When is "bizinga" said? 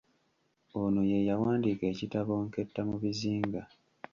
3.03-3.61